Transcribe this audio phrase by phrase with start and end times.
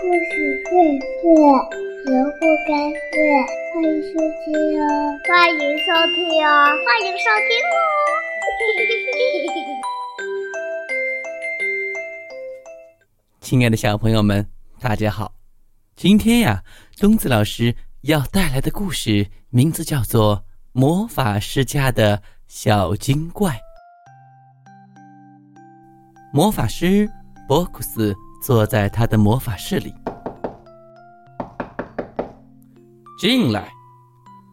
[0.00, 0.70] 故事荟
[1.00, 1.26] 萃，
[2.06, 3.18] 萝卜开会，
[3.74, 4.86] 欢迎收听哦！
[5.26, 6.16] 欢迎收听
[6.46, 6.48] 哦！
[6.86, 7.76] 欢迎收听哦！
[13.40, 14.46] 亲爱的小朋友们，
[14.80, 15.32] 大家好！
[15.96, 16.62] 今天呀，
[17.00, 20.36] 东子老师要带来的故事名字叫做
[20.70, 23.50] 《魔法师家的小精怪》。
[26.32, 27.10] 魔法师
[27.48, 29.94] 博库斯坐在他的魔法室里，
[33.18, 33.68] 进来。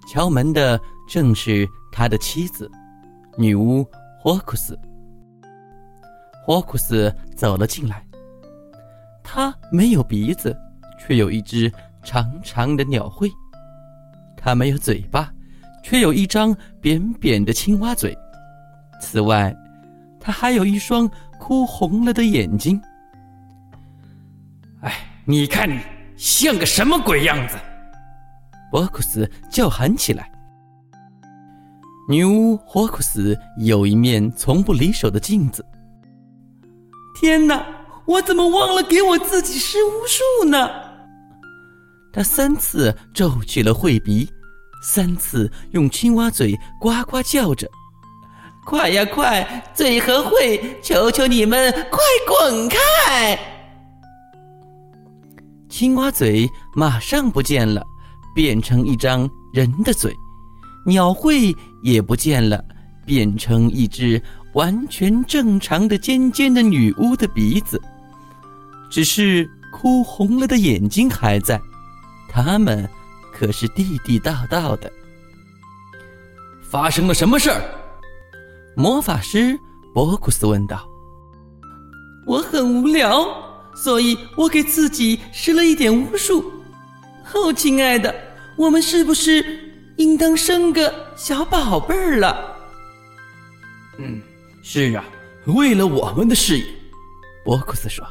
[0.08, 2.70] 敲门的正是他的妻子，
[3.38, 3.86] 女巫
[4.20, 4.78] 霍库斯。
[6.46, 8.06] 霍库斯走了进来，
[9.24, 10.56] 他没有鼻子，
[11.00, 11.72] 却有一只
[12.04, 13.30] 长长的鸟喙；
[14.38, 15.32] 他没有嘴巴，
[15.84, 18.16] 却有一张扁扁的青蛙嘴。
[19.02, 19.56] 此外，
[20.20, 21.10] 他还有一双。
[21.38, 22.82] 哭红了的眼睛。
[24.82, 24.94] 哎，
[25.26, 25.80] 你看你
[26.18, 27.56] 像个什么鬼样子！
[28.72, 30.30] 博库斯叫喊起来。
[32.10, 35.66] 女巫霍库斯有一面从不离手的镜子。
[37.20, 37.66] 天哪，
[38.06, 40.70] 我怎么忘了给我自己施巫术呢？
[42.14, 44.30] 他三次皱起了喙鼻，
[44.84, 47.68] 三次用青蛙嘴呱呱叫着。
[48.66, 53.40] 快呀快，嘴和喙，求求你们快滚开！
[55.78, 57.86] 青蛙嘴马上不见了，
[58.34, 60.10] 变成一张人的嘴；
[60.86, 62.64] 鸟喙也不见了，
[63.06, 67.78] 变成一只完全正常的尖尖的女巫的鼻子。
[68.90, 71.60] 只是哭红了的眼睛还在，
[72.30, 72.90] 他们
[73.34, 74.90] 可是地地道道的。
[76.72, 77.62] 发生了什么事儿？
[78.78, 79.60] 魔法师
[79.94, 80.88] 博库斯问道
[82.26, 83.28] ：“我很无聊，
[83.76, 86.52] 所以我给自己施了一点巫术。
[87.34, 88.14] 哦，亲爱的，
[88.58, 89.46] 我们是不是
[89.98, 92.56] 应当生个小宝贝儿了
[94.00, 94.22] ？”“嗯，
[94.64, 95.04] 是啊，
[95.46, 96.66] 为了我们的事业。”
[97.44, 98.06] 博库斯说，“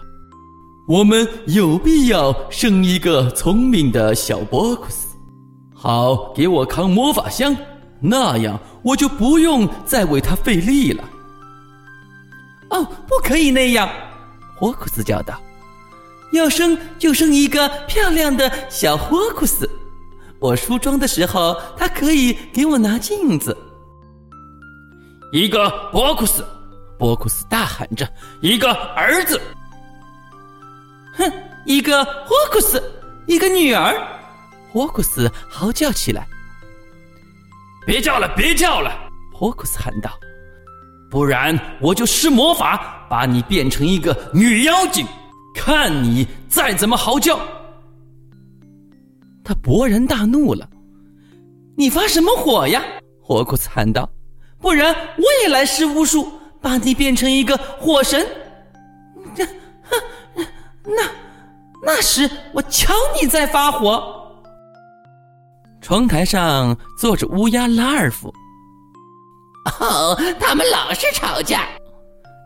[0.87, 5.09] 我们有必要生一个聪明的小博库斯，
[5.75, 7.57] 好给我扛魔法箱。”
[8.07, 11.03] 那样我就不用再为他费力了。
[12.69, 13.89] 哦，不可以那样！
[14.57, 15.41] 霍库斯叫道
[16.33, 19.69] ：“要生就生一个漂亮的小霍库斯。
[20.41, 23.57] 我梳妆的时候，他可以给我拿镜子。”
[25.33, 26.47] 一个博库斯，
[26.99, 28.09] 博库斯大喊着
[28.41, 29.41] ：“一个儿子！”
[31.17, 31.33] 哼，
[31.67, 32.83] 一个霍库斯，
[33.27, 33.97] 一个女儿！
[34.73, 36.27] 霍库斯嚎叫起来。
[37.87, 38.93] 别叫了，别叫了！
[39.33, 40.11] 霍库斯喊道
[41.11, 45.07] ：“不然我就施魔法，把你变成一个女妖精，
[45.55, 47.39] 看你再怎么嚎叫！”
[49.43, 50.69] 他勃然大怒了
[51.77, 52.83] ：“你发什么火呀？”
[53.23, 54.09] 霍库斯喊道
[54.61, 58.27] ：“不然我也来施巫术，把你变成一个火神。
[59.35, 60.47] 这，哼，
[60.85, 61.03] 那
[61.83, 64.21] 那时我瞧你再发火！”
[65.81, 68.33] 窗台上坐着乌鸦拉尔夫。
[69.81, 71.69] 哦，他们老是吵架，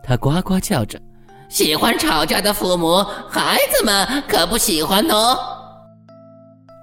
[0.02, 1.00] 他呱呱叫着。
[1.48, 5.38] 喜欢吵架的父母，孩子们可不喜欢哦。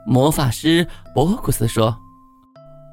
[0.08, 1.96] 魔法师博库斯说：“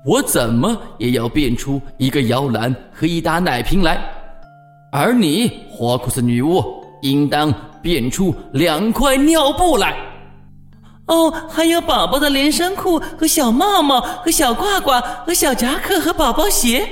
[0.04, 3.98] 我怎么也要变出一个摇篮和一打奶瓶来，
[4.92, 6.62] 而你，霍库斯女巫，
[7.00, 9.96] 应当变出两块尿布来。”
[11.08, 16.86] 哦，还有宝宝的连身裤和小帽帽和小褂褂和小夹克和宝宝鞋，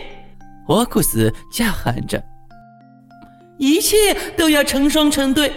[0.67, 2.23] 霍库斯叫喊着
[3.61, 5.53] ：“一切都要成双成对，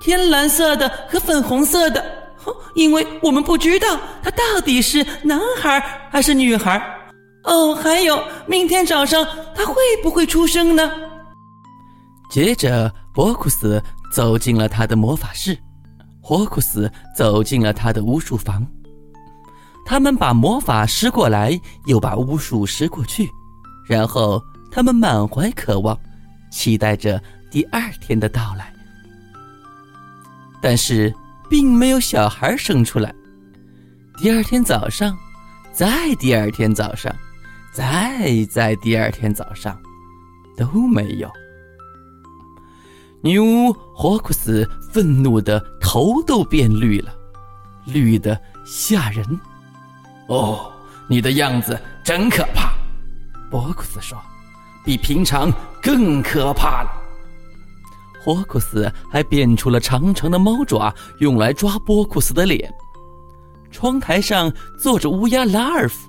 [0.00, 2.02] 天蓝色的和粉红色的，
[2.74, 5.78] 因为我们不知道他到底是男孩
[6.10, 6.82] 还是女孩。
[7.44, 9.22] 哦，还有明天早上
[9.54, 10.90] 他会不会出生呢？”
[12.32, 15.56] 接着，博库斯走进了他的魔法室。
[16.22, 18.66] 霍库斯走进了他的巫术房，
[19.84, 23.30] 他们把魔法施过来，又把巫术施过去，
[23.86, 24.42] 然后
[24.72, 25.94] 他们满怀渴望，
[26.54, 27.20] 期待着
[27.50, 28.72] 第二天的到来。
[30.62, 31.12] 但是，
[31.50, 33.12] 并没有小孩生出来。
[34.16, 35.18] 第二天早上，
[35.72, 37.12] 再第二天早上，
[37.72, 39.76] 再在第二天早上，
[40.56, 41.28] 都没有。
[43.20, 47.12] 女巫霍库斯愤怒的头都变绿了，
[47.84, 49.26] 绿的吓人。
[50.28, 50.72] 哦，
[51.08, 52.72] 你的样子真可怕，
[53.50, 54.16] 博库斯说，
[54.84, 55.50] 比平常
[55.84, 56.90] 更可怕了。
[58.24, 62.72] 霍库斯还变出了长长的猫爪，用来抓波库斯的脸。
[63.70, 64.50] 窗台上
[64.80, 66.08] 坐着乌鸦拉尔夫，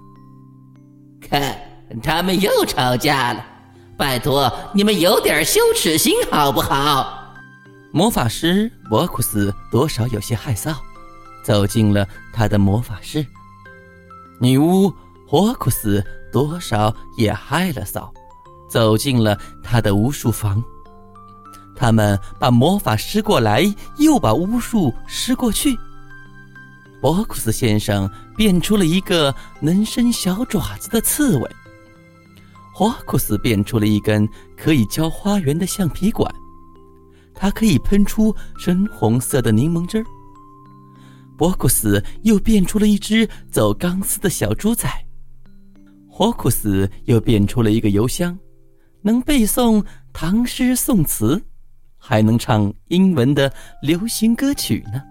[1.19, 1.59] 看，
[2.01, 3.45] 他们又吵架了。
[3.97, 7.33] 拜托，你们有点羞耻心好不好？
[7.91, 10.75] 魔法师博库斯多少有些害臊，
[11.43, 13.25] 走进了他的魔法室。
[14.39, 14.93] 女巫
[15.27, 18.09] 霍库斯多少也害了臊，
[18.67, 20.63] 走进了他的巫术房。
[21.75, 23.63] 他们把魔法施过来，
[23.97, 25.77] 又把巫术施过去。
[27.01, 31.51] 博库斯先生变出了一个能伸小爪子的刺猬。
[32.73, 34.27] 霍库斯变出了一根
[34.57, 36.33] 可以浇花园的橡皮管，
[37.33, 40.05] 它可以喷出深红色的柠檬汁儿。
[41.37, 44.89] 博库斯又变出了一只走钢丝的小猪仔。
[46.09, 48.37] 霍库斯又变出了一个邮箱，
[49.05, 51.41] 能背诵唐诗宋词。
[52.07, 55.01] 还能唱英文的流行歌曲呢。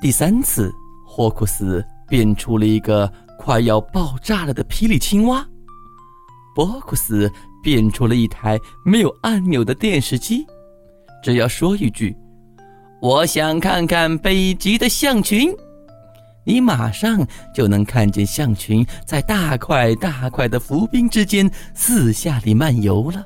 [0.00, 0.72] 第三次，
[1.04, 5.44] 霍库斯变出了一个快要爆炸了的霹雳青蛙。
[6.54, 7.28] 波库斯
[7.60, 10.46] 变出了一台没有按钮的电视机，
[11.24, 12.16] 只要说一句
[13.02, 15.52] ：“我想看看北极的象群”，
[16.48, 17.22] 你马上
[17.52, 23.22] 就能看见象群在大块大块的浮冰之间四下里漫游了。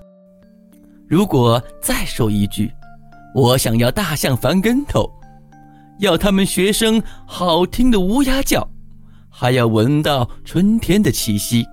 [1.07, 2.69] 如果再说一句，
[3.33, 5.09] 我想要大象翻跟头，
[6.01, 8.69] 要他们学声好听的乌鸦叫，
[9.31, 11.65] 还要闻到春天的气息，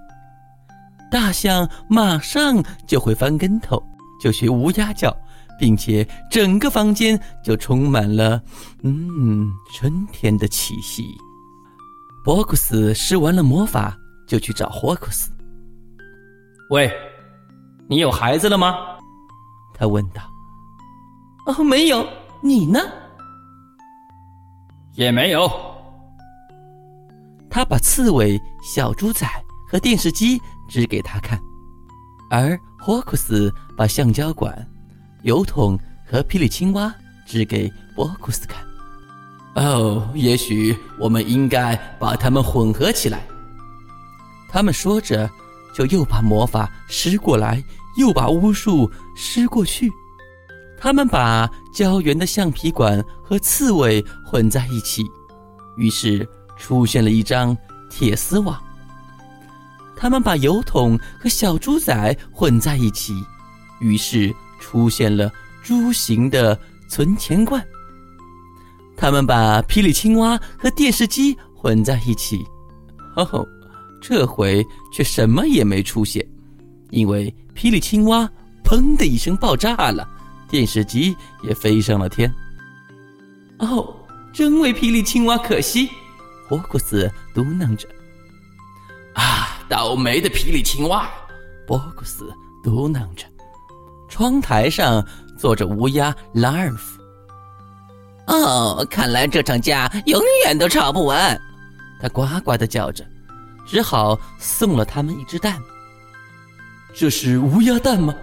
[1.10, 3.81] 大象马上就会翻跟头，
[4.22, 5.12] 就学乌鸦叫，
[5.60, 8.40] 并且整个房间就充满了
[8.84, 11.04] 嗯春天的气息。
[12.24, 15.31] 博库斯施完了魔法，就去找霍库斯。
[16.69, 16.92] 喂，
[17.88, 18.75] 你有孩子了吗？
[19.74, 20.21] 他问道
[21.48, 22.06] ：“哦，没有，
[22.44, 22.80] 你呢？
[24.95, 25.50] 也没有。”
[27.50, 29.25] 他把刺猬、小猪仔
[29.68, 31.39] 和电视机指给他看，
[32.30, 34.68] 而霍库斯把橡胶管、
[35.24, 36.94] 油桶和霹雳青蛙
[37.25, 38.63] 指给博库斯看。
[39.60, 43.28] 哦，也许我们应该把它们混合起来。
[44.50, 45.30] 他们说着，
[45.74, 47.64] 就又把魔法施过来。
[47.98, 49.92] 又把巫术施过去，
[50.80, 55.04] 他们把胶原的橡皮管和刺猬混在一起，
[55.76, 56.26] 于是
[56.56, 57.58] 出现了一张
[57.90, 58.58] 铁丝网。
[59.98, 63.14] 他们把油桶和小猪仔混在一起，
[63.82, 65.30] 于是出现了
[65.62, 66.58] 猪形的
[66.88, 67.62] 存钱罐。
[69.00, 72.46] 他们把霹雳青蛙和电视机混在一起，
[73.16, 73.48] 哦吼，
[74.01, 74.62] 这回
[74.92, 76.22] 却什么也没出现。
[76.90, 78.30] 因为霹雳青蛙
[78.62, 80.06] “砰”的一声爆炸了，
[80.50, 82.30] 电视机也飞上了天。
[83.60, 83.96] 哦，
[84.34, 85.90] 真为霹雳青蛙可惜，
[86.50, 87.88] 霍库斯嘟囔着。
[89.13, 91.10] 啊，倒霉的霹雳青蛙，
[91.66, 92.30] 波库斯
[92.62, 93.25] 嘟囔着。
[94.10, 95.01] 窗台上
[95.38, 96.99] 坐着乌鸦拉尔夫。
[98.30, 101.40] 哦，看来这场架永远都吵不完。
[102.00, 103.04] 他呱呱的叫着，
[103.68, 105.60] 只好送了他们一只蛋。
[106.96, 108.16] 这是乌鸦蛋吗？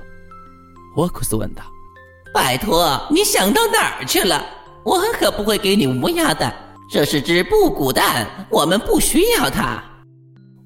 [0.95, 1.63] 霍库斯问道。
[2.33, 4.45] “拜托，你想到哪儿去了？
[4.85, 6.55] 我可不会给你乌鸦蛋。
[6.89, 9.83] 这是只布谷蛋，我们不需要它。”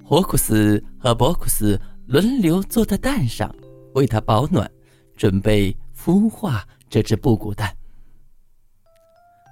[0.04, 3.50] 霍库斯和博库斯轮流坐在蛋上，
[3.94, 4.70] 为它保暖，
[5.16, 7.74] 准备孵化这只布谷蛋。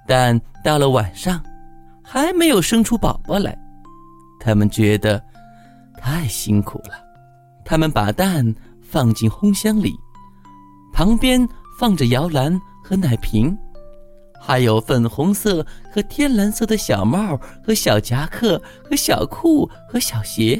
[0.09, 1.39] 但到了晚上，
[2.03, 3.55] 还没有生出宝宝来，
[4.39, 5.23] 他们觉得
[5.99, 6.95] 太辛苦了。
[7.63, 8.43] 他们把蛋
[8.81, 9.93] 放进烘箱里，
[10.91, 11.47] 旁边
[11.79, 13.55] 放着摇篮和奶瓶，
[14.41, 15.63] 还有粉红色
[15.93, 20.59] 和天蓝色的小帽和小夹克和小裤和小鞋。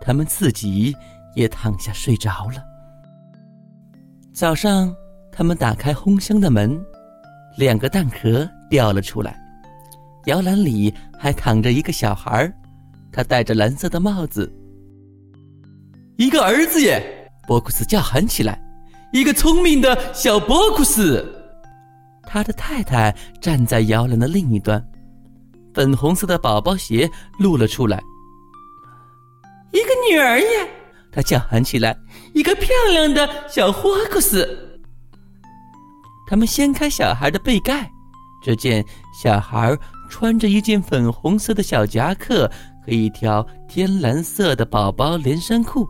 [0.00, 0.92] 他们自己
[1.36, 2.60] 也躺下睡着了。
[4.34, 4.92] 早上，
[5.30, 6.84] 他们打开烘箱的门，
[7.58, 9.36] 两个蛋壳掉了出来，
[10.26, 12.52] 摇篮里还躺着一个小孩儿，
[13.10, 14.48] 他戴着蓝色的帽子。
[16.18, 17.28] 一个儿子耶！
[17.48, 18.62] 波库斯叫喊起来
[19.12, 21.34] ：“一个聪明的小波库斯！”
[22.22, 24.80] 他的太太站在摇篮的另一端，
[25.74, 27.10] 粉红色的宝宝鞋
[27.40, 28.00] 露了出来。
[29.72, 30.70] 一个女儿耶！
[31.10, 31.98] 他叫喊起来
[32.34, 34.46] ：“一个漂亮的小霍库斯！”
[36.28, 37.90] 他们掀开小孩的被盖，
[38.42, 38.84] 只见
[39.22, 39.74] 小孩
[40.10, 42.50] 穿着一件粉红色的小夹克
[42.84, 45.88] 和一条天蓝色的宝宝连身裤。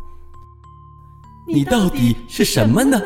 [1.47, 3.00] 你到底是什么呢？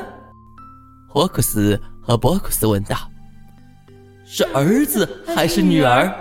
[1.08, 2.96] 霍克斯和博克斯问道
[4.26, 6.12] ：“是儿子还是女儿？”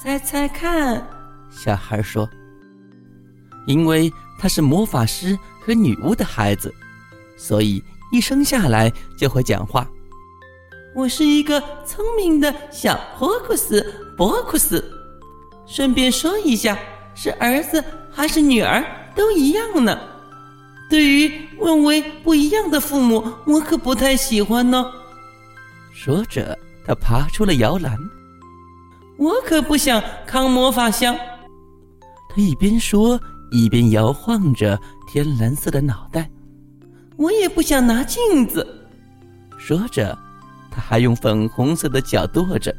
[0.00, 1.06] 猜猜看，
[1.50, 2.28] 小孩说
[3.66, 6.72] ：“因为他是魔法师和女巫的孩子，
[7.36, 9.88] 所以一生下来就会讲话。”
[10.94, 13.84] 我是一个聪明的小霍库斯
[14.16, 14.82] 波库斯。
[15.66, 16.78] 顺便说一下，
[17.14, 18.84] 是儿子还是女儿
[19.14, 19.98] 都一样呢。
[20.88, 24.86] 对于认为不一样的父母，我可不太喜欢呢。
[25.92, 27.98] 说着，他爬出了摇篮。
[29.18, 31.16] 我可不想扛魔法箱。
[32.28, 33.20] 他一边说，
[33.50, 36.30] 一边摇晃着天蓝色的脑袋。
[37.16, 38.66] 我也不想拿镜子。
[39.58, 40.16] 说着。
[40.68, 42.70] 他还用粉红色的脚跺着，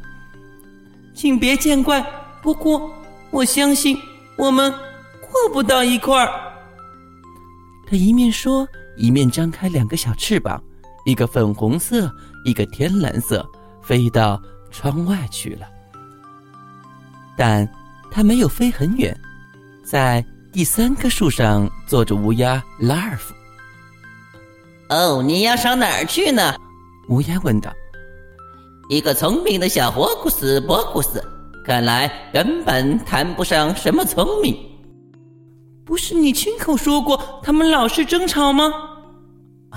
[1.12, 2.00] 请别见怪。
[2.40, 2.88] 不过
[3.32, 3.98] 我相信
[4.36, 4.70] 我们
[5.20, 6.30] 过不到一块儿。
[7.88, 8.64] 他一面说，
[8.96, 10.62] 一面张开两个小翅膀，
[11.06, 12.08] 一个粉红色，
[12.44, 13.44] 一个天蓝色，
[13.82, 14.40] 飞到
[14.70, 15.66] 窗外去了。
[17.36, 17.68] 但
[18.12, 19.12] 他没有飞很远，
[19.82, 23.34] 在第三棵树上坐着乌鸦拉尔夫。
[24.90, 26.54] 哦，你要上哪儿去呢？
[27.08, 27.70] 乌鸦问道。
[28.88, 31.22] 一个聪明的小霍古斯博古斯，
[31.64, 34.56] 看来根本谈不上什么聪明。
[35.84, 38.72] 不是你亲口说过他们老是争吵吗？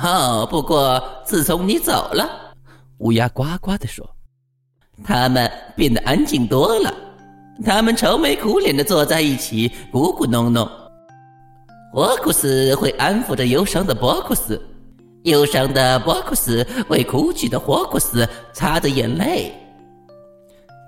[0.02, 2.30] 哦，不过自从你走了，
[3.00, 4.10] 乌鸦呱呱地说，
[5.04, 6.94] 他们变得安静多了。
[7.66, 10.66] 他们愁眉苦脸的坐在一起，咕咕哝哝。
[11.94, 14.60] 霍古斯会安抚着忧伤的博古斯。
[15.24, 19.54] 忧伤的波库斯为哭泣的霍库斯擦着眼泪。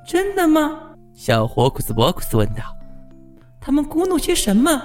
[0.08, 0.80] 真的吗？
[1.14, 2.64] 小霍库斯波库斯问道。
[3.62, 4.82] 他们咕哝些什么？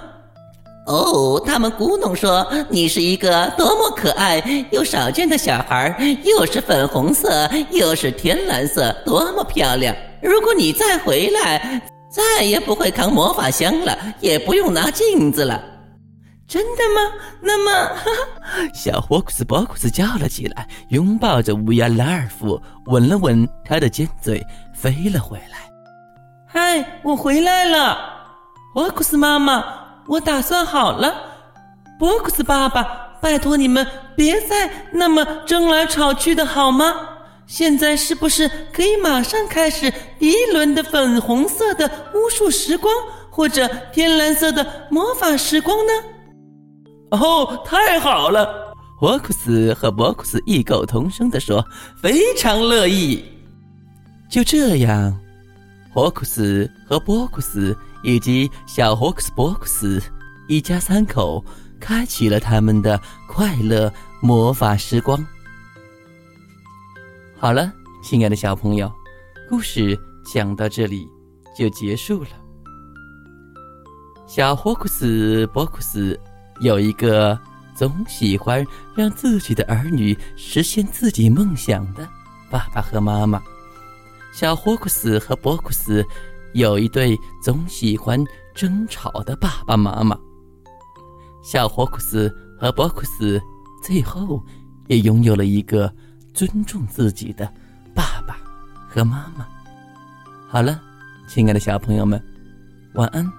[0.87, 9.95] 哦，他们咕哝说：“你是一个多么可爱又少见的小孩，又是粉红色，又是天蓝色，多么漂亮！
[10.23, 15.63] 如果你再回来，再也不会扛魔法箱了，也不用拿镜子了。”
[16.49, 17.13] 真的吗？
[17.43, 17.97] 那么，
[18.73, 25.59] 小霍库斯波库斯叫了起来，拥抱着乌鸦拉尔夫，吻了吻他的尖嘴，飞了回来。
[26.47, 27.99] 嗨，我回来了，
[28.75, 29.63] 霍库斯妈妈，
[30.07, 31.15] 我打算好了。
[31.99, 32.83] 波库斯爸爸，
[33.21, 33.87] 拜托你们
[34.17, 36.95] 别再那么争来吵去的好吗？
[37.47, 42.95] 现在是不是可以马上开始第一轮的粉红色的巫术时光，
[43.31, 45.93] 或者天蓝色的魔法时光呢？
[47.11, 48.75] 哦，太好了！
[48.99, 51.65] 霍库斯和博库斯异口同声地说
[52.03, 53.25] ：“非常乐意。”
[54.29, 55.19] 就这样，
[55.95, 60.03] 霍库斯和博库斯以及小霍克斯博库斯
[60.49, 61.43] 一家三口
[61.81, 65.25] 开启了他们的快乐魔法时光。
[67.39, 67.73] 好了，
[68.03, 68.93] 亲爱的小朋友，
[69.49, 69.99] 故事
[70.31, 71.09] 讲到这里
[71.57, 72.31] 就结束了。
[74.27, 76.19] 小霍库斯博库斯。
[76.61, 77.39] 有一个
[77.75, 82.09] 总喜欢让自己的儿女实现自己梦想的
[82.51, 83.41] 爸爸和妈妈，
[84.33, 86.05] 小霍库斯和博库斯
[86.55, 88.23] 有一对总喜欢
[88.55, 90.19] 争吵的爸爸妈妈。
[91.43, 93.41] 小霍库斯和博库斯
[93.83, 94.43] 最后
[94.89, 95.93] 也拥有了一个
[96.35, 97.47] 尊重自己的
[97.95, 98.37] 爸爸
[98.89, 99.47] 和妈妈。
[100.49, 100.81] 好了，
[101.29, 102.23] 亲爱的小朋友们，
[102.95, 103.38] 晚安。